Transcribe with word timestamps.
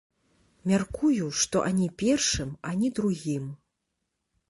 Мяркую, 0.71 1.27
што 1.43 1.63
ані 1.73 1.91
першым, 2.01 2.57
ані 2.73 2.87
другім. 3.01 3.45